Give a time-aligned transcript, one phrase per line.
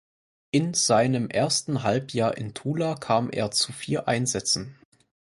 [0.49, 4.79] In seinem ersten Halbjahr in Tula kam er zu vier Einsätzen.